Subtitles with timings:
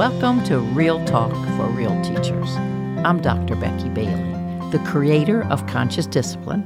[0.00, 2.56] Welcome to Real Talk for Real Teachers.
[3.04, 3.54] I'm Dr.
[3.54, 4.32] Becky Bailey,
[4.70, 6.64] the creator of Conscious Discipline,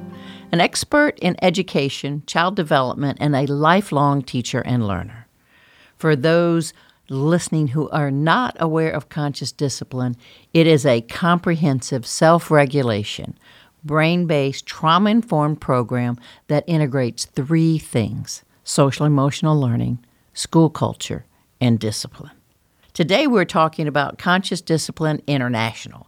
[0.53, 5.27] an expert in education, child development, and a lifelong teacher and learner.
[5.97, 6.73] For those
[7.09, 10.15] listening who are not aware of conscious discipline,
[10.53, 13.37] it is a comprehensive self regulation,
[13.83, 19.99] brain based, trauma informed program that integrates three things social emotional learning,
[20.35, 21.27] school culture,
[21.61, 22.31] and discipline.
[22.95, 26.07] Today we're talking about Conscious Discipline International.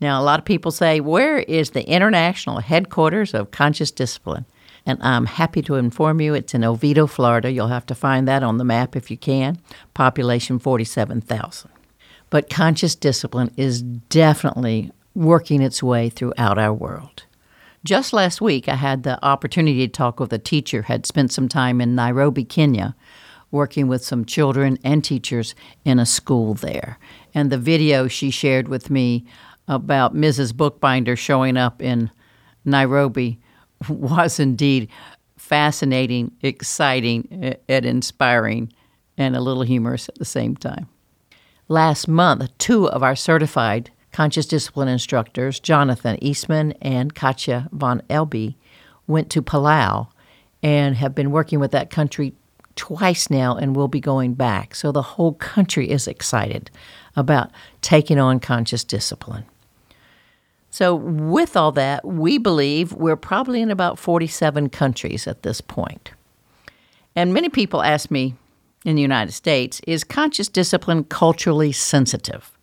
[0.00, 4.46] Now, a lot of people say, Where is the international headquarters of Conscious Discipline?
[4.86, 7.52] And I'm happy to inform you it's in Oviedo, Florida.
[7.52, 9.58] You'll have to find that on the map if you can.
[9.92, 11.70] Population 47,000.
[12.30, 17.24] But conscious discipline is definitely working its way throughout our world.
[17.84, 21.32] Just last week, I had the opportunity to talk with a teacher who had spent
[21.32, 22.96] some time in Nairobi, Kenya,
[23.50, 25.54] working with some children and teachers
[25.84, 26.98] in a school there.
[27.34, 29.24] And the video she shared with me
[29.66, 30.54] about Mrs.
[30.54, 32.10] Bookbinder showing up in
[32.64, 33.38] Nairobi
[33.88, 34.88] was indeed
[35.36, 38.72] fascinating, exciting, and inspiring,
[39.16, 40.88] and a little humorous at the same time.
[41.68, 48.56] Last month, two of our certified conscious discipline instructors, Jonathan Eastman and Katja von Elby,
[49.06, 50.08] went to Palau
[50.62, 52.34] and have been working with that country
[52.78, 54.74] twice now and will be going back.
[54.74, 56.70] So the whole country is excited
[57.16, 57.50] about
[57.82, 59.44] taking on conscious discipline.
[60.70, 66.12] So, with all that, we believe we're probably in about 47 countries at this point.
[67.16, 68.34] And many people ask me
[68.84, 72.56] in the United States is conscious discipline culturally sensitive?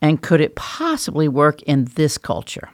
[0.00, 2.70] And could it possibly work in this culture?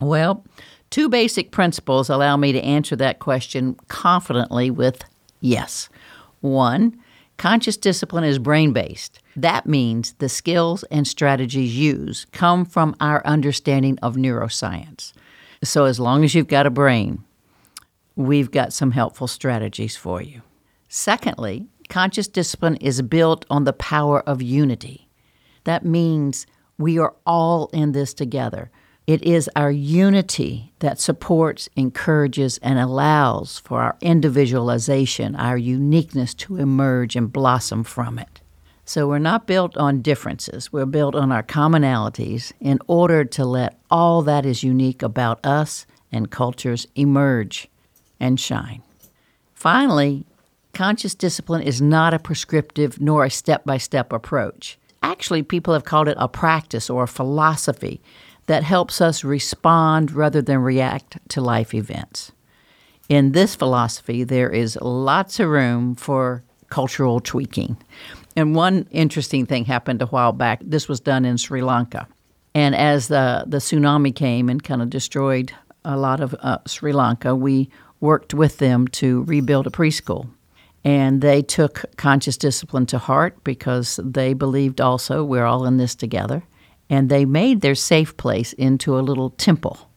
[0.00, 0.44] Well,
[0.90, 5.04] two basic principles allow me to answer that question confidently with
[5.40, 5.88] yes.
[6.40, 7.00] One,
[7.40, 9.18] Conscious discipline is brain based.
[9.34, 15.14] That means the skills and strategies used come from our understanding of neuroscience.
[15.64, 17.24] So, as long as you've got a brain,
[18.14, 20.42] we've got some helpful strategies for you.
[20.88, 25.08] Secondly, conscious discipline is built on the power of unity.
[25.64, 26.46] That means
[26.76, 28.70] we are all in this together.
[29.06, 36.56] It is our unity that supports, encourages, and allows for our individualization, our uniqueness to
[36.56, 38.40] emerge and blossom from it.
[38.84, 43.78] So we're not built on differences, we're built on our commonalities in order to let
[43.90, 47.68] all that is unique about us and cultures emerge
[48.18, 48.82] and shine.
[49.54, 50.26] Finally,
[50.72, 54.78] conscious discipline is not a prescriptive nor a step by step approach.
[55.02, 58.00] Actually, people have called it a practice or a philosophy
[58.50, 62.32] that helps us respond rather than react to life events.
[63.08, 67.76] In this philosophy, there is lots of room for cultural tweaking.
[68.34, 70.58] And one interesting thing happened a while back.
[70.64, 72.08] This was done in Sri Lanka.
[72.52, 75.52] And as the, the tsunami came and kind of destroyed
[75.84, 80.28] a lot of uh, Sri Lanka, we worked with them to rebuild a preschool.
[80.82, 85.94] And they took conscious discipline to heart because they believed also we're all in this
[85.94, 86.42] together
[86.90, 89.88] and they made their safe place into a little temple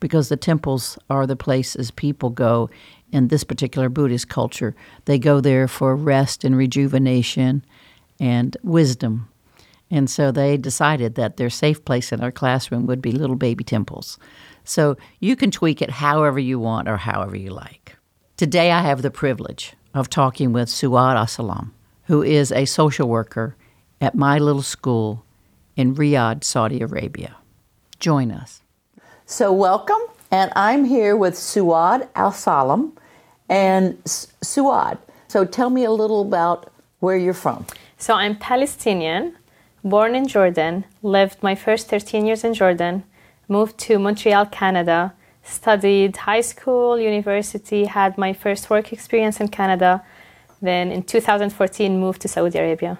[0.00, 2.70] because the temples are the places people go
[3.12, 4.74] in this particular Buddhist culture.
[5.04, 7.62] They go there for rest and rejuvenation
[8.18, 9.28] and wisdom.
[9.90, 13.62] And so they decided that their safe place in our classroom would be little baby
[13.62, 14.18] temples.
[14.64, 17.96] So you can tweak it however you want or however you like.
[18.38, 21.72] Today I have the privilege of talking with Suad Asalam,
[22.04, 23.56] who is a social worker
[24.00, 25.26] at my little school
[25.76, 27.36] in Riyadh, Saudi Arabia.
[27.98, 28.62] Join us.
[29.26, 30.00] So, welcome,
[30.30, 32.92] and I'm here with Suad Al Salam.
[33.48, 34.98] And Suad,
[35.28, 37.66] so tell me a little about where you're from.
[37.98, 39.36] So, I'm Palestinian,
[39.84, 43.04] born in Jordan, lived my first 13 years in Jordan,
[43.48, 50.02] moved to Montreal, Canada, studied high school, university, had my first work experience in Canada.
[50.62, 52.98] Then in 2014, moved to Saudi Arabia.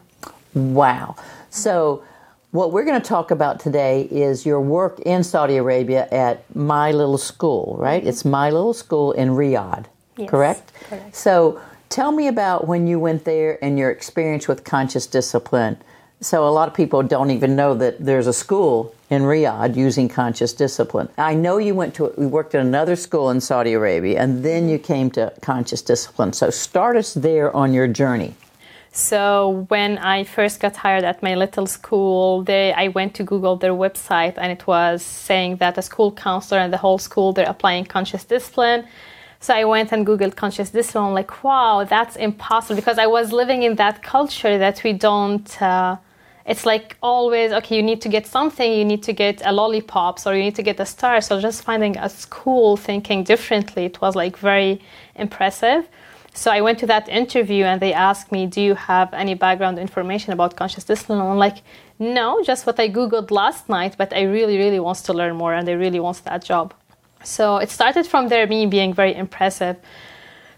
[0.55, 1.17] Wow.
[1.51, 2.03] So,
[2.53, 6.91] what we're going to talk about today is your work in Saudi Arabia at My
[6.91, 8.05] Little School, right?
[8.05, 9.87] It's My Little School in Riyadh,
[10.17, 10.73] yes, correct?
[10.89, 11.15] correct?
[11.15, 11.61] So
[11.91, 15.77] tell me about when you went there and your experience with conscious discipline.
[16.21, 20.09] So a lot of people don't even know that there's a school in Riyadh using
[20.09, 21.09] conscious discipline.
[21.17, 24.69] I know you went to we worked at another school in Saudi Arabia and then
[24.69, 26.33] you came to conscious discipline.
[26.33, 28.35] So start us there on your journey.
[28.93, 33.57] So when I first got hired at my little school, they, I went to Google
[33.57, 37.49] their website and it was saying that a school counselor and the whole school they're
[37.49, 38.85] applying conscious discipline.
[39.39, 41.05] So I went and Googled conscious discipline.
[41.05, 45.63] I'm like, wow, that's impossible because I was living in that culture that we don't
[45.63, 45.97] uh,
[46.47, 50.27] it's like always okay you need to get something you need to get a lollipops
[50.27, 54.01] or you need to get a star so just finding a school thinking differently it
[54.01, 54.81] was like very
[55.15, 55.87] impressive
[56.35, 59.79] so i went to that interview and they asked me do you have any background
[59.79, 61.59] information about conscious discipline i'm like
[61.99, 65.55] no just what i googled last night but i really really wants to learn more
[65.55, 66.73] and i really wants that job
[67.23, 69.77] so it started from there me being very impressive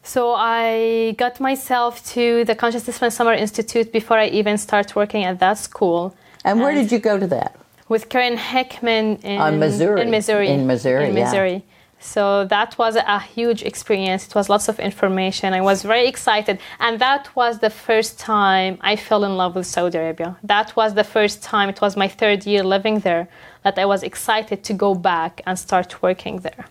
[0.03, 5.23] so I got myself to the Conscious Discipline Summer Institute before I even start working
[5.25, 6.17] at that school.
[6.45, 7.57] And where did you go to that?
[7.89, 10.03] With Karen Heckman in Missouri.
[10.03, 10.49] In Missouri.
[10.49, 11.25] In Missouri, In yeah.
[11.25, 11.65] Missouri.
[12.03, 14.27] So that was a huge experience.
[14.27, 15.55] It was lots of information.
[15.55, 16.59] I was very excited.
[16.81, 20.37] And that was the first time I fell in love with Saudi Arabia.
[20.43, 23.29] That was the first time, it was my third year living there,
[23.63, 26.67] that I was excited to go back and start working there.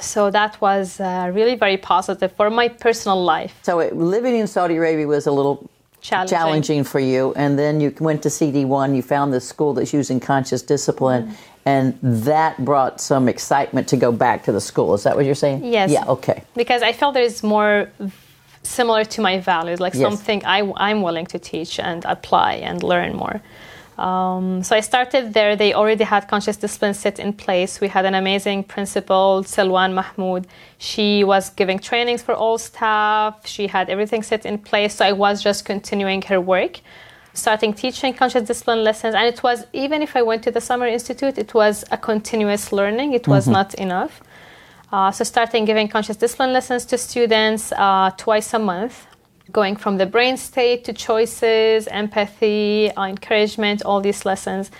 [0.00, 3.58] So that was uh, really very positive for my personal life.
[3.62, 5.68] So it, living in Saudi Arabia was a little
[6.00, 6.36] Challenging.
[6.36, 8.96] challenging for you, and then you went to CD1.
[8.96, 11.34] You found this school that's using conscious discipline, Mm.
[11.64, 14.94] And that brought some excitement to go back to the school.
[14.94, 15.64] Is that what you're saying?
[15.64, 15.90] Yes.
[15.90, 16.04] Yeah.
[16.06, 16.42] Okay.
[16.56, 17.88] because I felt there is more
[18.64, 20.02] similar to my values, like Yes.
[20.02, 23.40] something I, I'm willing to teach and apply and learn more.
[23.98, 25.54] Um, so I started there.
[25.54, 27.80] They already had conscious discipline set in place.
[27.80, 30.46] We had an amazing principal, Selwan Mahmoud.
[30.78, 33.46] She was giving trainings for all staff.
[33.46, 34.94] She had everything set in place.
[34.96, 36.80] So I was just continuing her work,
[37.34, 39.14] starting teaching conscious discipline lessons.
[39.14, 42.72] And it was, even if I went to the Summer Institute, it was a continuous
[42.72, 43.14] learning.
[43.14, 44.20] It was not enough.
[44.92, 49.06] Uh, so starting giving conscious discipline lessons to students uh, twice a month,
[49.50, 54.70] going from the brain state to choices, empathy, uh, encouragement, all these lessons.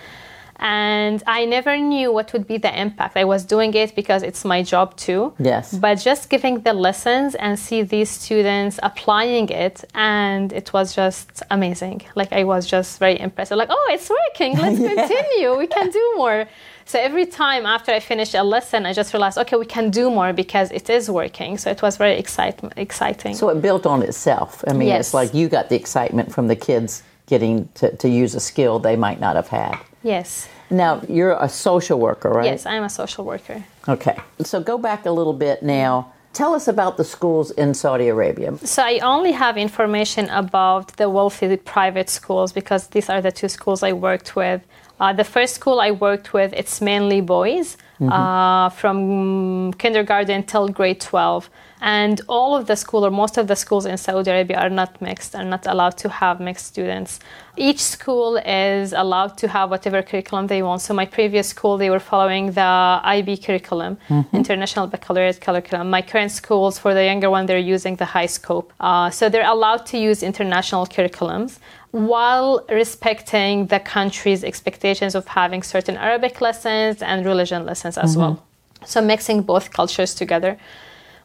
[0.63, 3.17] And I never knew what would be the impact.
[3.17, 5.33] I was doing it because it's my job too.
[5.37, 5.73] Yes.
[5.73, 11.43] But just giving the lessons and see these students applying it, and it was just
[11.51, 12.01] amazing.
[12.15, 13.51] Like I was just very impressed.
[13.51, 14.57] Like, oh, it's working.
[14.57, 15.57] Let's continue.
[15.57, 16.47] We can do more.
[16.85, 20.09] So every time after I finished a lesson, I just realized, okay, we can do
[20.09, 21.57] more because it is working.
[21.57, 23.35] So it was very excite- exciting.
[23.35, 24.63] So it built on itself.
[24.67, 24.99] I mean, Yes.
[25.07, 28.79] it's like you got the excitement from the kids getting to, to use a skill
[28.79, 29.77] they might not have had.
[30.03, 30.47] Yes.
[30.69, 32.45] Now you're a social worker, right?
[32.45, 33.63] Yes, I'm a social worker.
[33.87, 34.17] Okay.
[34.41, 36.11] So go back a little bit now.
[36.33, 38.57] Tell us about the schools in Saudi Arabia.
[38.57, 43.47] So I only have information about the wealthy private schools because these are the two
[43.47, 44.61] schools I worked with.
[44.99, 51.01] Uh, the first school I worked with, it's mainly boys uh, from kindergarten till grade
[51.01, 51.49] 12.
[51.85, 55.01] And all of the school, or most of the schools in Saudi Arabia, are not
[55.01, 57.19] mixed, are not allowed to have mixed students.
[57.57, 60.79] Each school is allowed to have whatever curriculum they want.
[60.81, 63.97] So my previous school, they were following the IB curriculum,
[64.31, 65.89] International Baccalaureate curriculum.
[65.89, 68.69] My current schools, for the younger one, they're using the HighScope.
[68.79, 71.59] Uh, so they're allowed to use international curriculums
[71.91, 78.41] while respecting the country's expectations of having certain Arabic lessons and religion lessons as well.
[78.85, 80.57] So mixing both cultures together.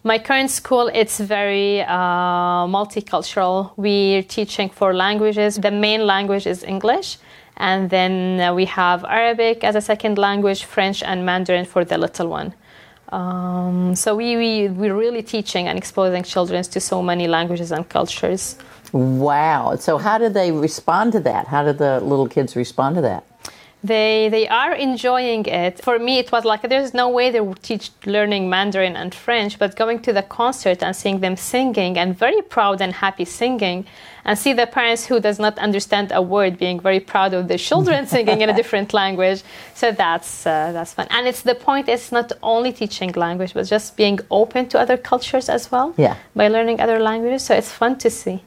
[0.04, 3.72] My current school, it's very uh, multicultural.
[3.76, 5.56] We're teaching four languages.
[5.56, 7.18] The main language is English,
[7.56, 11.98] and then uh, we have Arabic as a second language, French, and Mandarin for the
[11.98, 12.54] little one.
[13.08, 17.88] Um, so we, we, we're really teaching and exposing children to so many languages and
[17.88, 18.56] cultures.
[18.92, 19.76] Wow.
[19.76, 21.48] So how do they respond to that?
[21.48, 23.24] How do the little kids respond to that?
[23.82, 25.82] They they are enjoying it.
[25.84, 29.58] For me, it was like there's no way they would teach learning Mandarin and French,
[29.58, 33.86] but going to the concert and seeing them singing and very proud and happy singing,
[34.24, 37.58] and see the parents who does not understand a word being very proud of their
[37.58, 39.42] children singing in a different language.
[39.74, 41.88] So that's uh, that's fun, and it's the point.
[41.88, 45.94] It's not only teaching language, but just being open to other cultures as well.
[45.96, 46.16] Yeah.
[46.34, 48.42] By learning other languages, so it's fun to see.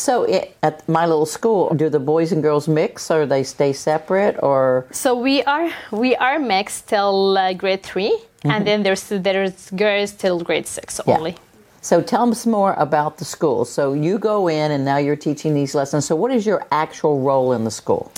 [0.00, 3.74] So it, at my little school, do the boys and girls mix, or they stay
[3.74, 8.10] separate, or So we are we are mixed till uh, grade 3
[8.44, 11.18] and then there's there's girls till grade six Yeah.
[11.18, 11.34] only.
[11.82, 13.64] So tell us more about the school.
[13.64, 16.06] So you go in and now you're teaching these lessons.
[16.06, 18.10] So what is your actual role in the school?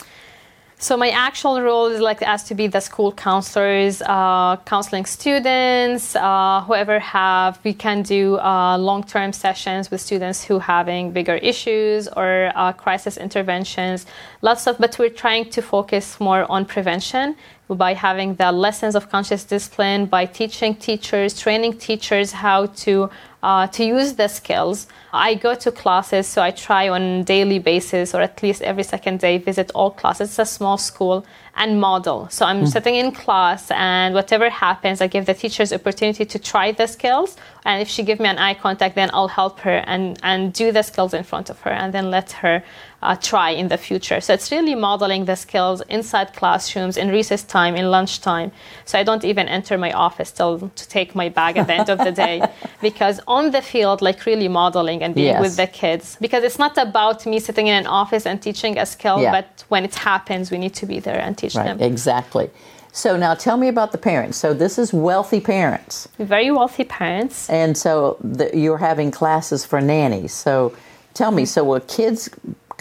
[0.82, 6.16] So my actual role is like as to be the school counselors, uh, counseling students,
[6.16, 7.60] uh, whoever have.
[7.62, 13.16] We can do uh, long-term sessions with students who having bigger issues or uh, crisis
[13.16, 14.06] interventions.
[14.40, 17.36] Lots of, but we're trying to focus more on prevention
[17.74, 23.10] by having the lessons of conscious discipline, by teaching teachers, training teachers how to
[23.42, 24.86] uh, to use the skills.
[25.12, 29.18] I go to classes, so I try on daily basis or at least every second
[29.18, 30.30] day visit all classes.
[30.30, 31.26] It's a small school
[31.56, 32.28] and model.
[32.30, 32.68] So I'm mm.
[32.68, 37.36] sitting in class, and whatever happens, I give the teachers opportunity to try the skills.
[37.64, 40.72] And if she give me an eye contact, then I'll help her and and do
[40.72, 42.62] the skills in front of her, and then let her
[43.02, 44.20] uh, try in the future.
[44.20, 48.52] So it's really modeling the skills inside classrooms, in recess time, in lunchtime.
[48.84, 51.88] So I don't even enter my office till to take my bag at the end
[51.88, 52.42] of the day,
[52.80, 55.40] because on the field, like really modeling and being yes.
[55.40, 58.86] with the kids, because it's not about me sitting in an office and teaching a
[58.86, 59.32] skill, yeah.
[59.32, 61.80] but when it happens, we need to be there and teach right, them.
[61.80, 62.50] Exactly.
[62.92, 64.36] So now tell me about the parents.
[64.36, 66.08] So this is wealthy parents.
[66.18, 67.48] Very wealthy parents.
[67.48, 70.34] And so the, you're having classes for nannies.
[70.34, 70.74] So
[71.14, 72.28] tell me, so will kids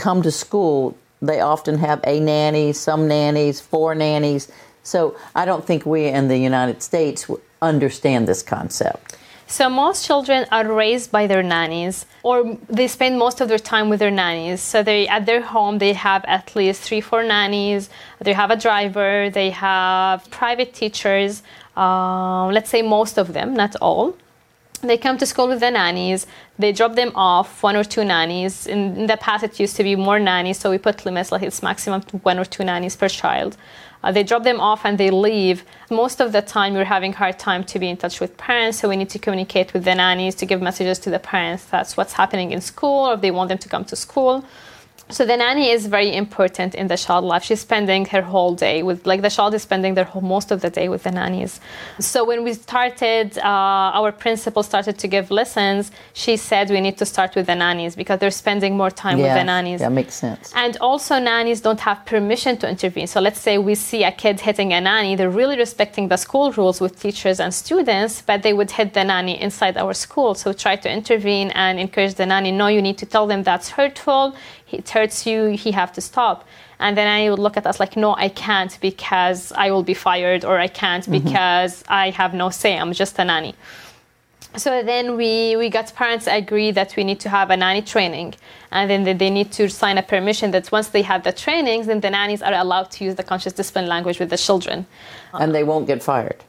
[0.01, 4.51] come to school, they often have a nanny, some nannies, four nannies.
[4.84, 7.29] So I don't think we in the United States
[7.62, 9.17] understand this concept.
[9.46, 13.89] So most children are raised by their nannies, or they spend most of their time
[13.89, 14.62] with their nannies.
[14.62, 17.89] So they at their home they have at least three, four nannies.
[18.20, 19.29] They have a driver.
[19.29, 21.43] They have private teachers.
[21.75, 24.15] Uh, let's say most of them, not all
[24.82, 26.28] they come to school with the nannies.
[26.58, 28.68] They drop them off one or two nannies.
[28.68, 31.42] In, in, the past it used to be more nannies so we put limits like
[31.44, 33.58] it's maximum one or two nannies per child.
[34.04, 35.64] Uh, they drop them off and they leave.
[35.90, 38.90] Most of the time we're having hard time to be in touch with parents so
[38.90, 41.66] we need to communicate with the nannies to give messages to the parents.
[41.66, 44.46] That's what's happening in school or if they want them to come to school
[45.12, 47.44] so the nanny is very important in the child life.
[47.44, 50.62] She's spending her whole day with, like the child is spending their whole, most of
[50.62, 51.60] the day with the nannies.
[52.00, 55.91] So when we started, uh, our principal started to give lessons.
[56.13, 59.25] She said we need to start with the nannies because they're spending more time yeah,
[59.25, 59.80] with the nannies.
[59.82, 60.51] That makes sense.
[60.56, 63.08] And also nannies don't have permission to intervene.
[63.08, 65.15] So let's say we see a kid hitting a nanny.
[65.15, 69.03] They're really respecting the school rules with teachers and students, but they would hit the
[69.03, 70.36] nanny inside our school.
[70.36, 72.51] So try to intervene and encourage the nanny.
[72.51, 74.36] No, you need to tell them that's hurtful
[74.74, 76.48] it hurts you, he have to stop.
[76.80, 79.94] And then I would look at us like, no, I can't because I will be
[79.94, 81.24] fired, or I can't mm-hmm.
[81.24, 82.78] because I have no say.
[82.78, 83.56] I'm just a nanny.
[84.58, 88.34] So then we, we got parents agree that we need to have a nanny training.
[88.72, 91.88] And then they, they need to sign a permission that once they have the trainings,
[91.88, 94.88] then the nannies are allowed to use the conscious discipline language with the children.
[95.34, 96.44] And they won't get fired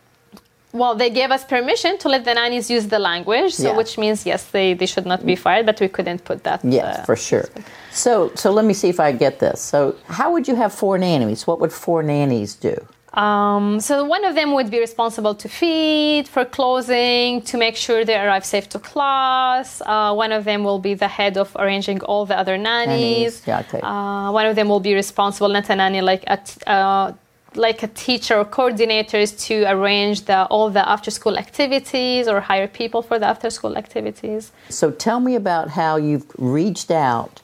[0.72, 3.76] well, they gave us permission to let the nannies use the language, so yeah.
[3.76, 6.64] which means yes, they, they should not be fired, but we couldn't put that.
[6.64, 7.48] Yes, uh, for sure.
[7.90, 9.60] So so let me see if I get this.
[9.60, 11.46] So how would you have four nannies?
[11.46, 12.76] What would four nannies do?
[13.14, 18.04] Um, so one of them would be responsible to feed, for clothing, to make sure
[18.04, 19.82] they arrive safe to class.
[19.84, 23.42] Uh, one of them will be the head of arranging all the other nannies.
[23.42, 23.42] nannies.
[23.46, 23.80] Yeah, okay.
[23.82, 27.12] Uh, one of them will be responsible, not a nanny, like at, uh,
[27.56, 32.68] like a teacher or coordinators to arrange the, all the after school activities or hire
[32.68, 34.52] people for the after school activities.
[34.68, 37.40] So tell me about how you've reached out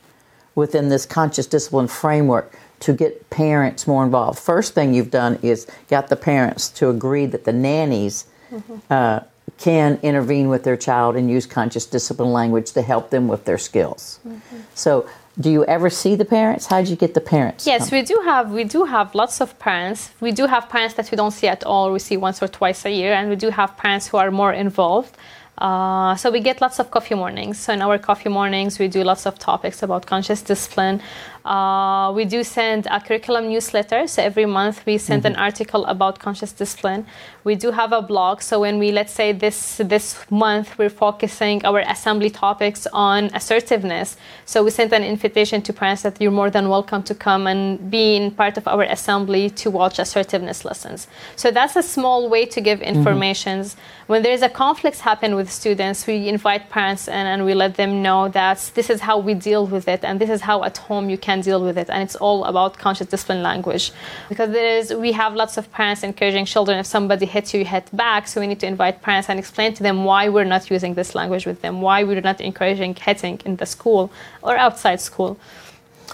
[0.55, 4.39] within this conscious discipline framework to get parents more involved.
[4.39, 8.77] First thing you've done is got the parents to agree that the nannies mm-hmm.
[8.91, 9.21] uh,
[9.59, 13.59] can intervene with their child and use conscious discipline language to help them with their
[13.59, 14.21] skills.
[14.27, 14.57] Mm-hmm.
[14.75, 15.09] So
[15.41, 18.21] do you ever see the parents how did you get the parents yes we do
[18.25, 21.47] have we do have lots of parents we do have parents that we don't see
[21.47, 24.17] at all we see once or twice a year and we do have parents who
[24.17, 25.17] are more involved
[25.59, 27.59] uh, so we get lots of coffee mornings.
[27.59, 31.03] So in our coffee mornings, we do lots of topics about conscious discipline.
[31.49, 34.07] Uh, we do send a curriculum newsletter.
[34.07, 35.33] So every month we send mm-hmm.
[35.33, 37.07] an article about conscious discipline.
[37.43, 38.43] We do have a blog.
[38.43, 44.19] So when we, let's say this this month, we're focusing our assembly topics on assertiveness.
[44.45, 47.91] So we sent an invitation to parents that you're more than welcome to come and
[47.91, 51.09] be in part of our assembly to watch assertiveness lessons.
[51.37, 52.95] So that's a small way to give mm-hmm.
[52.95, 53.65] informations.
[53.69, 54.13] Mm-hmm.
[54.13, 58.03] When there's a conflict happen with students, we invite parents in and we let them
[58.03, 61.09] know that this is how we deal with it and this is how at home
[61.09, 61.89] you can can deal with it.
[61.91, 63.93] And it's all about conscious discipline language.
[64.29, 67.65] Because there is we have lots of parents encouraging children if somebody hits you you
[67.65, 68.29] hit back.
[68.29, 71.15] So we need to invite parents and explain to them why we're not using this
[71.15, 74.11] language with them why we're not encouraging hitting in the school
[74.43, 75.37] or outside school.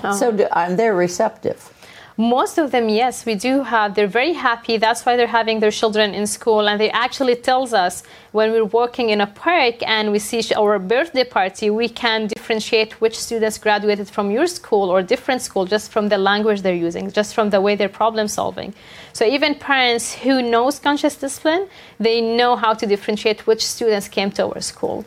[0.03, 1.74] Um, so do, and they're receptive
[2.17, 3.97] most of them, yes, we do have.
[3.97, 4.77] They're very happy.
[4.77, 6.69] That's why they're having their children in school.
[6.69, 10.79] And they actually tells us when we're working in a park and we see our
[10.79, 15.91] birthday party, we can differentiate which students graduated from your school or different school just
[15.91, 18.73] from the language they're using, just from the way they're problem solving.
[19.13, 21.69] So even parents who knows conscious discipline,
[21.99, 25.05] they know how to differentiate which students came to our school.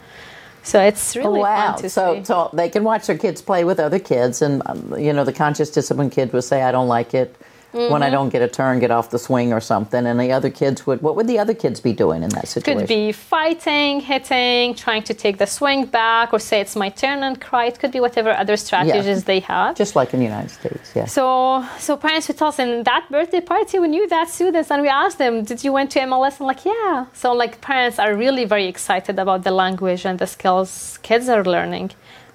[0.68, 1.72] So it's really oh, wow.
[1.72, 2.26] fun to so, see.
[2.26, 5.32] So they can watch their kids play with other kids, and um, you know the
[5.32, 7.34] conscious discipline kid will say, "I don't like it,"
[7.72, 8.14] when I mm-hmm.
[8.14, 10.06] don't get a turn, get off the swing or something.
[10.06, 12.80] And the other kids would, what would the other kids be doing in that situation?
[12.80, 17.24] Could be fighting, hitting, trying to take the swing back, or say it's my turn
[17.24, 17.66] and cry.
[17.66, 19.76] It could be whatever other strategies they have.
[19.76, 21.06] Just like in the United States, yeah.
[21.06, 24.82] So, so parents would tell us in that birthday party we knew that students, and
[24.82, 27.06] we asked them, "Did you went to MLS?" And like, yeah.
[27.14, 31.44] So, like, parents are really very excited about the language and the skills kids are
[31.44, 31.92] learning,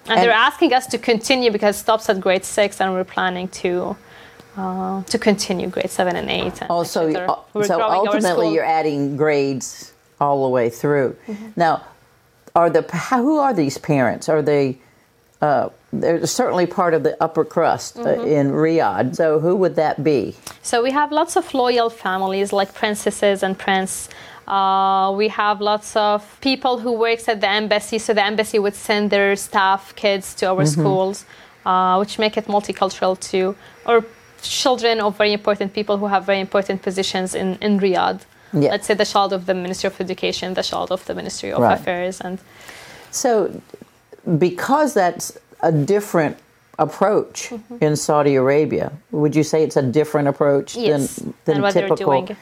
[0.07, 3.05] and, And- they're asking us to continue because it stops at grade six, and we're
[3.05, 3.97] planning to.
[4.57, 6.61] Uh, to continue grade seven and eight.
[6.61, 8.47] And Also, actually they're- uh, so ultimately.
[8.47, 8.55] Mm-hmm.
[8.55, 11.17] you're adding grades all the way through.
[11.57, 11.83] Now,
[12.55, 14.29] are the how, who are these parents?
[14.29, 14.79] Are they?
[15.41, 18.27] Uh, they're certainly part of the upper crust uh, Mm-hmm.
[18.39, 19.17] in Riyadh.
[19.17, 20.35] So, who would that be?
[20.63, 24.09] So we have lots of loyal families like princesses and prince.
[24.47, 27.99] Uh, we have lots of people who works at the embassy.
[27.99, 31.25] So the embassy would send their staff kids to our schools,
[31.65, 33.57] uh, which make it multicultural too.
[33.87, 34.05] Or
[34.43, 38.21] children of very important people who have very important positions in, in Riyadh.
[38.53, 38.71] Yeah.
[38.71, 41.61] Let's say the child of the Ministry of Education, the child of the Ministry of
[41.63, 41.79] Right.
[41.79, 42.39] Affairs, and
[43.11, 43.61] So,
[44.39, 46.37] because that's a different
[46.79, 47.77] approach Mm-hmm.
[47.85, 51.73] in Saudi Arabia, would you say it's a different approach yes, than, than and what
[51.73, 51.97] typical?
[51.97, 52.37] they're doing.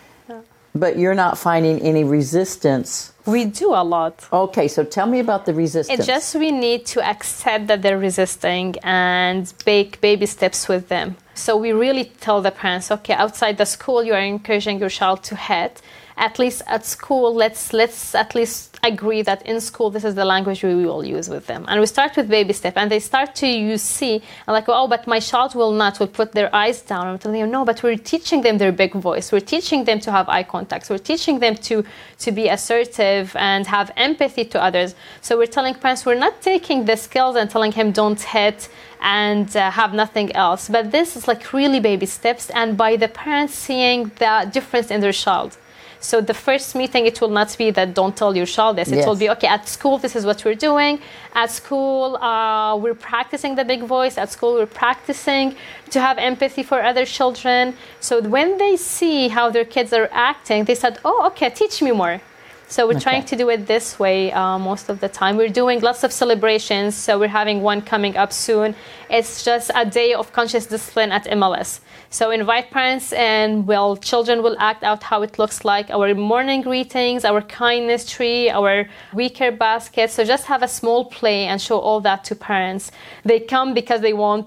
[0.73, 3.13] But you're not finding any resistance.
[3.27, 4.15] We do a lot.
[4.33, 5.99] Okay, so tell me about the resistance.
[5.99, 11.17] It's just we need to accept that they're resisting and take baby steps with them.
[11.41, 15.23] So we really tell the parents, okay, outside the school, you are encouraging your child
[15.25, 15.81] to head.
[16.21, 20.25] At least at school, let's let's at least agree that in school this is the
[20.25, 21.65] language we will use with them.
[21.67, 24.87] And we start with baby step, and they start to use see and like, oh,
[24.87, 25.99] but my child will not.
[25.99, 27.07] Will put their eyes down.
[27.07, 29.33] I'm telling them, no, but we're teaching them their big voice.
[29.33, 30.91] We're teaching them to have eye contact.
[30.91, 31.85] We're teaching them to
[32.25, 34.95] to be assertive and have empathy to others.
[35.23, 38.69] So we're telling parents we're not taking the skills and telling him don't hit
[39.01, 40.69] and uh, have nothing else.
[40.69, 45.01] But this is like really baby steps, and by the parents seeing the difference in
[45.01, 45.57] their child.
[46.01, 48.89] So the first meeting, it will not be that don't tell your child this.
[48.89, 49.07] It Yes.
[49.07, 49.49] will be okay.
[49.49, 50.99] At school, this is what we're doing.
[51.35, 54.17] At school, uh, we're practicing the big voice.
[54.17, 55.57] At school, we're practicing
[55.91, 57.63] to have empathy for other children.
[58.01, 61.93] So when they see how their kids are acting, they said, "Oh, okay, teach me
[61.93, 62.21] more."
[62.71, 65.37] So we're trying to do it this way uh, most of the time.
[65.37, 66.95] We're doing lots of celebrations.
[66.95, 68.77] So we're having one coming up soon.
[69.11, 71.81] It's just a day of conscious discipline at MLS.
[72.11, 75.91] So invite parents and well, children will act out how it looks like.
[75.91, 80.11] Our morning greetings, our kindness tree, our weaker basket.
[80.13, 82.93] So just have a small play and show all that to parents.
[83.25, 84.47] They come because they want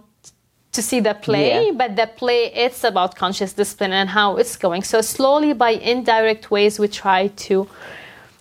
[0.72, 1.72] to see the play, Yeah.
[1.74, 4.84] but the play it's about conscious discipline and how it's going.
[4.84, 7.68] So slowly by indirect ways we try to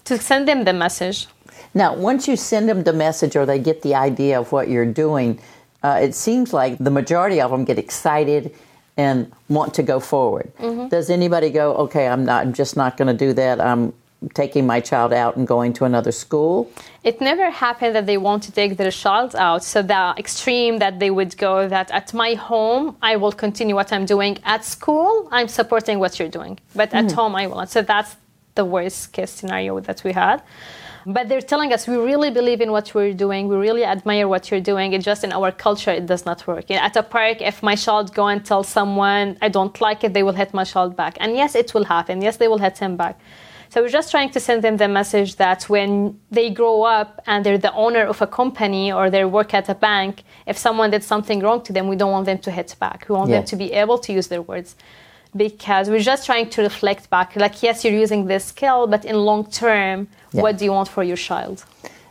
[0.05, 1.29] to send them the message.
[1.75, 4.93] Now, once you send them the message or they get the idea of what you're
[4.93, 5.41] doing,
[5.83, 8.55] uh, it seems like the majority of them get excited
[8.97, 10.53] and want to go forward.
[10.59, 10.89] Mm-hmm.
[10.89, 13.61] Does anybody go, okay, I'm not, I'm just not going to do that.
[13.61, 13.95] I'm
[14.35, 16.71] taking my child out and going to another school?
[17.03, 19.65] It never happened that they want to take their child out.
[19.65, 23.93] So the extreme that they would go that at my home I will continue what
[23.93, 24.39] I'm doing.
[24.45, 27.71] At school I'm supporting what you're doing, but at home I will not.
[27.71, 28.17] So that's
[28.55, 30.43] the worst case scenario that we had.
[31.05, 33.49] But they're telling us we really believe in what we're doing.
[33.49, 34.93] We really admire what you're doing.
[34.93, 36.71] It's just in our culture it does not work.
[36.71, 40.23] At a park, if my child go and tell someone I don't like it, they
[40.23, 41.17] will hit my child back.
[41.19, 42.23] And yes, it will happen.
[42.23, 43.19] Yes, they will hit him back.
[43.69, 47.45] So we're just trying to send them the message that when they grow up and
[47.45, 51.03] they're the owner of a company or they work at a bank, if someone did
[51.03, 53.07] something wrong to them, we don't want them to hit back.
[53.09, 54.77] We want them to be able to use their words
[55.37, 57.37] because we're just trying to reflect back.
[57.37, 60.43] Like, yes, you're using this skill, but in long term, Yeah.
[60.43, 61.65] what do you want for your child?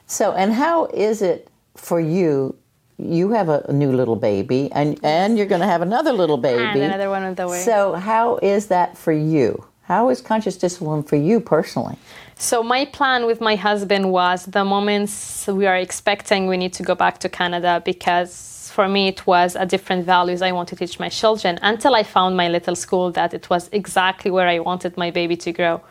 [0.08, 2.56] So, and how is it for you?
[2.98, 6.62] You have a, new little baby, and and you're going to have another little baby.
[6.62, 7.62] And another one on the way.
[7.64, 9.66] So, how is that for you?
[9.84, 11.98] How is conscious discipline for you personally?
[12.36, 16.84] So my plan with my husband was the moments we are expecting we need to
[16.84, 20.76] go back to Canada because for me it was a different values I want to
[20.76, 24.60] teach my children until I found my little school that it was exactly where I
[24.60, 25.82] wanted my baby to grow.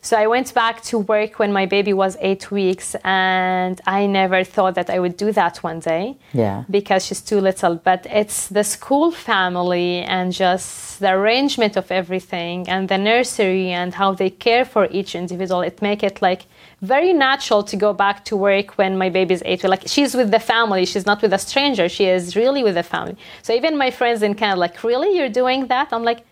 [0.00, 4.44] So I went back to work when my baby was eight weeks, and I never
[4.44, 6.16] thought that I would do that one day.
[6.32, 6.64] Yeah.
[6.70, 7.76] Because she's too little.
[7.76, 13.94] But it's the school family and just the arrangement of everything and the nursery and
[13.94, 15.62] how they care for each individual.
[15.62, 16.46] It make it like
[16.82, 19.64] very natural to go back to work when my baby's eight.
[19.64, 20.86] Like she's with the family.
[20.86, 21.88] She's not with a stranger.
[21.88, 23.16] She is really with the family.
[23.42, 25.88] So even my friends in Canada, like, really, you're doing that?
[25.92, 26.24] I'm like,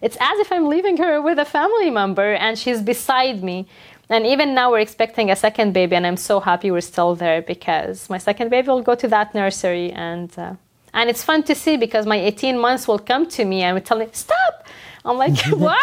[0.00, 3.66] it's as if I'm leaving her with a family member and she's beside me.
[4.10, 7.42] And even now, we're expecting a second baby, and I'm so happy we're still there
[7.42, 9.92] because my second baby will go to that nursery.
[9.92, 10.54] And uh,
[10.94, 13.84] And it's fun to see because my 18 months will come to me and would
[13.84, 14.66] tell me, stop.
[15.08, 15.78] I'm like, wow.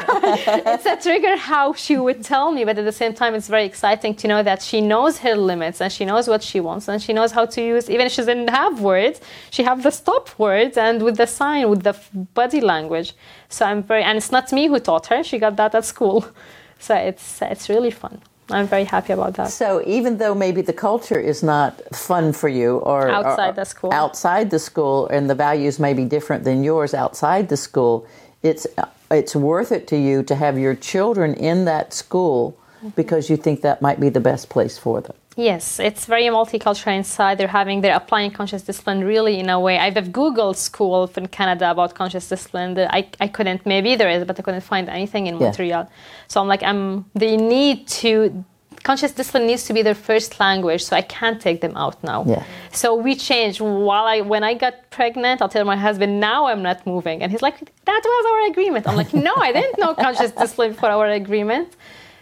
[0.74, 3.66] it's a trigger how she would tell me, but at the same time, it's very
[3.66, 7.02] exciting to know that she knows her limits and she knows what she wants and
[7.02, 10.30] she knows how to use, even if she doesn't have words, she have the stop
[10.38, 11.96] words and with the sign, with the
[12.36, 13.14] body language.
[13.50, 16.26] So I'm very, and it's not me who taught her, she got that at school.
[16.78, 18.22] So it's, it's really fun.
[18.52, 19.50] I'm very happy about that.
[19.50, 23.64] So even though maybe the culture is not fun for you or outside or, the
[23.64, 28.06] school, outside the school, and the values may be different than yours outside the school,
[28.44, 28.68] it's
[29.12, 32.58] it's worth it to you to have your children in that school
[32.96, 35.16] because you think that might be the best place for them.
[35.38, 37.38] Yes, it's very multicultural inside.
[37.38, 39.78] They're having, they're applying conscious discipline really in a way.
[39.78, 42.78] I've Googled school in Canada about conscious discipline.
[42.80, 45.48] I, I couldn't, maybe there is, but I couldn't find anything in yeah.
[45.48, 45.92] Montreal.
[46.30, 48.46] So I'm like, I'm, they need to,
[48.86, 52.24] conscious discipline needs to be their first language, so I can't take them out now.
[52.26, 52.44] Yeah.
[52.72, 53.60] So we changed.
[53.60, 57.18] While I, when I got pregnant, I'll tell my husband, now I'm not moving.
[57.22, 57.58] And he's like,
[57.90, 58.88] that was our agreement.
[58.88, 61.70] I'm like, no, I didn't know conscious discipline for our agreement.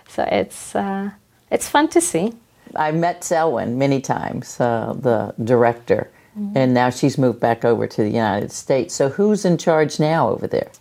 [0.08, 1.12] So it's, uh,
[1.52, 2.34] it's fun to see.
[2.88, 6.58] I met Selwyn many times, uh, the director, mm-hmm.
[6.58, 8.96] and now she's moved back over to the United States.
[8.96, 10.72] So who's in charge now over there?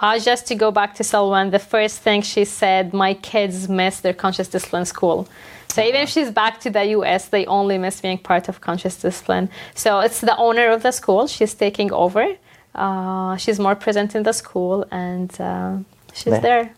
[0.00, 4.00] Uh, just to go back to Selwyn, the first thing she said, my kids miss
[4.00, 5.28] their conscious discipline school.
[5.68, 8.96] So even if she's back to the US, they only miss being part of conscious
[8.96, 9.50] discipline.
[9.74, 11.26] So it's the owner of the school.
[11.26, 12.36] She's taking over.
[12.74, 15.78] Uh, she's more present in the school, and uh,
[16.14, 16.72] she's there.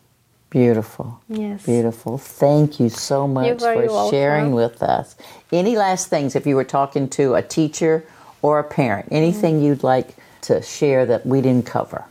[0.48, 1.20] Beautiful.
[1.28, 1.64] Yes.
[1.66, 2.16] Beautiful.
[2.16, 4.10] Thank you so much for welcome.
[4.10, 5.14] sharing with us.
[5.52, 8.04] Any last things if you were talking to a teacher
[8.42, 9.66] or a parent, anything mm-hmm.
[9.66, 12.04] you'd like to share that we didn't cover?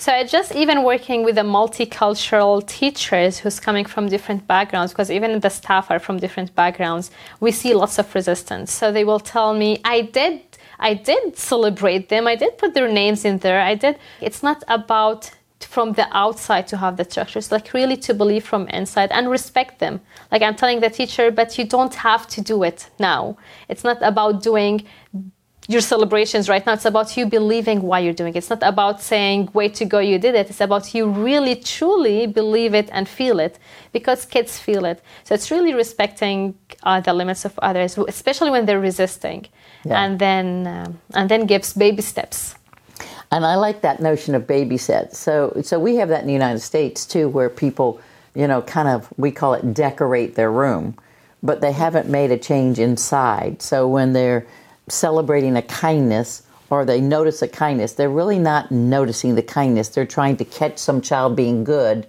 [0.00, 5.38] So just even working with the multicultural teachers who's coming from different backgrounds, because even
[5.40, 7.10] the staff are from different backgrounds,
[7.40, 8.72] we see lots of resistance.
[8.72, 10.40] So they will tell me, I did
[10.78, 12.26] I did celebrate them.
[12.26, 13.60] I did put their names in there.
[13.60, 13.98] I did.
[14.22, 18.66] It's not about from the outside to have the structures, like really to believe from
[18.68, 20.00] inside and respect them.
[20.32, 23.36] Like I'm telling the teacher, but you don't have to do it now.
[23.68, 24.86] It's not about doing
[25.70, 26.72] your celebrations right now.
[26.72, 28.38] It's about you believing why you're doing it.
[28.38, 30.50] It's not about saying, way to go, you did it.
[30.50, 33.56] It's about you really, truly believe it and feel it
[33.92, 35.00] because kids feel it.
[35.22, 39.46] So it's really respecting uh, the limits of others, especially when they're resisting.
[39.84, 40.02] Yeah.
[40.02, 42.56] And then, um, and then gives baby steps.
[43.30, 45.18] And I like that notion of baby steps.
[45.18, 48.00] So, so we have that in the United States too, where people,
[48.34, 50.96] you know, kind of we call it decorate their room,
[51.44, 53.62] but they haven't made a change inside.
[53.62, 54.48] So when they're
[54.90, 59.88] celebrating a kindness or they notice a kindness, they're really not noticing the kindness.
[59.88, 62.06] They're trying to catch some child being good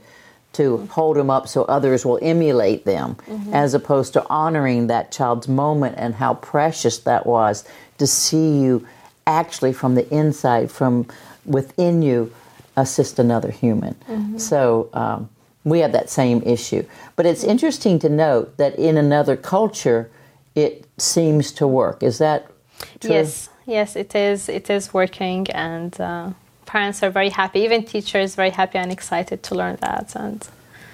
[0.54, 3.54] to hold them up so others will emulate them, mm-hmm.
[3.54, 7.64] as opposed to honoring that child's moment and how precious that was
[7.98, 8.86] to see you
[9.26, 11.08] actually from the inside, from
[11.46, 12.32] within you,
[12.76, 13.96] assist another human.
[14.08, 14.38] Mm-hmm.
[14.38, 15.30] So um,
[15.64, 16.86] we have that same issue.
[17.16, 20.12] But it's interesting to note that in another culture,
[20.54, 22.04] it seems to work.
[22.04, 22.51] Is that?
[23.02, 24.50] Yes, yes, it is.
[24.50, 26.32] It is working, and uh,
[26.66, 27.62] parents are very happy.
[27.62, 30.16] Even teachers very happy and excited to learn that.
[30.16, 30.48] And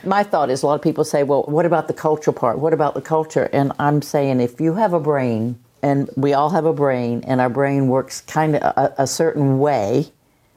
[0.03, 2.59] my thought is, a lot of people say, "Well, what about the cultural part?
[2.59, 6.49] What about the culture?" And I'm saying, if you have a brain and we all
[6.49, 10.07] have a brain, and our brain works kind of a, a, certain way,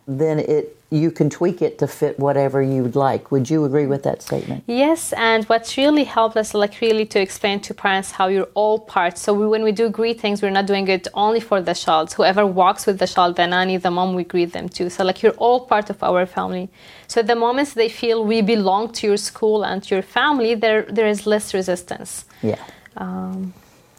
[0.07, 3.31] then it you can tweak it to fit whatever you'd like.
[3.31, 4.65] Would you agree with that statement?
[4.67, 8.79] Yes, and what's really helped us, like really to explain to parents how you're all
[8.81, 9.21] parts.
[9.21, 12.13] So we, when we do greetings, we're not doing it only for the child.
[12.13, 14.91] Whoever walks with the child, the nanny, the mom, we greet them too.
[14.91, 16.69] So like you're all part of our family.
[17.07, 21.07] So the moments they feel we belong to your school and your family, there there
[21.07, 22.25] is less resistance.
[22.43, 22.59] Yeah.
[22.97, 23.55] Um,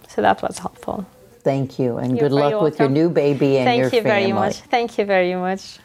[0.10, 1.06] so that was helpful.
[1.43, 2.63] Thank you, and You're good luck welcome.
[2.65, 4.10] with your new baby and Thank your you family.
[4.10, 4.56] very much.
[4.69, 5.80] Thank you very much.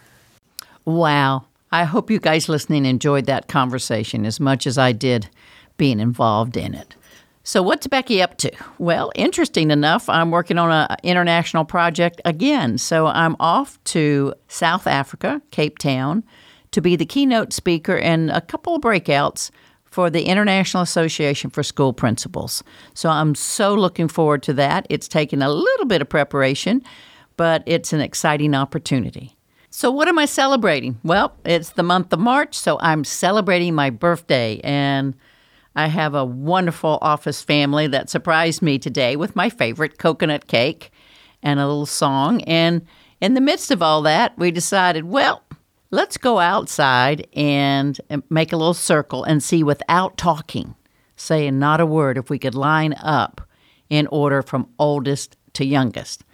[0.86, 1.44] Wow.
[1.70, 5.28] I hope you guys listening enjoyed that conversation as much as I did
[5.76, 6.94] being involved in it.
[7.42, 8.50] So, what's Becky up to?
[8.78, 12.78] Well, interesting enough, I'm working on an international project again.
[12.78, 16.24] So, I'm off to South Africa, Cape Town,
[16.72, 19.50] to be the keynote speaker and a couple of breakouts
[19.84, 22.62] for the International Association for School Principals.
[22.94, 24.86] So I'm so looking forward to that.
[24.90, 26.82] It's taken a little bit of preparation,
[27.36, 29.35] but it's an exciting opportunity.
[29.70, 30.98] So, what am I celebrating?
[31.02, 34.60] Well, it's the month of March, so I'm celebrating my birthday.
[34.64, 35.14] And
[35.74, 40.90] I have a wonderful office family that surprised me today with my favorite coconut cake
[41.42, 42.42] and a little song.
[42.42, 42.86] And
[43.20, 45.42] in the midst of all that, we decided, well,
[45.92, 47.98] Let's go outside and
[48.28, 50.74] make a little circle and see without talking,
[51.16, 53.40] saying not a word, if we could line up
[53.88, 56.24] in order from oldest to youngest.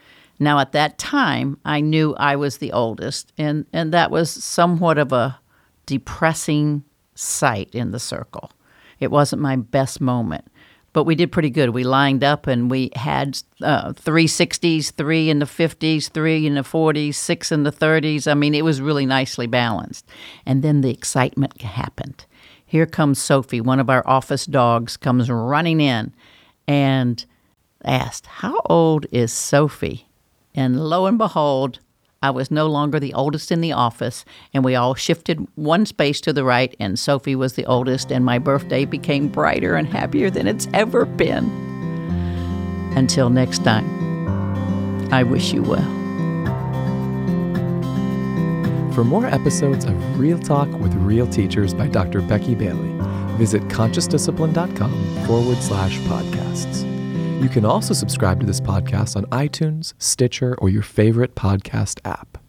[0.42, 4.98] Now, at that time, I knew I was the oldest, and, and that was somewhat
[4.98, 5.38] of a
[5.86, 6.82] depressing
[7.14, 8.50] sight in the circle.
[8.98, 10.48] It wasn't my best moment,
[10.92, 11.70] but we did pretty good.
[11.70, 16.54] We lined up and we had uh, three 60s, three in the 50s, three in
[16.54, 18.30] the 40s, six in the 30s.
[18.30, 20.08] I mean, it was really nicely balanced.
[20.44, 22.26] And then the excitement happened.
[22.64, 26.12] Here comes Sophie, one of our office dogs, comes running in
[26.66, 27.24] and
[27.84, 30.08] asked, How old is Sophie?
[30.54, 31.78] And lo and behold,
[32.22, 36.20] I was no longer the oldest in the office, and we all shifted one space
[36.20, 40.30] to the right, and Sophie was the oldest, and my birthday became brighter and happier
[40.30, 41.50] than it's ever been.
[42.94, 46.02] Until next time, I wish you well.
[48.92, 52.20] For more episodes of Real Talk with Real Teachers by Dr.
[52.20, 52.92] Becky Bailey,
[53.36, 56.91] visit consciousdiscipline.com forward slash podcasts.
[57.42, 62.41] You can also subscribe to this podcast on iTunes, Stitcher, or your favorite podcast app.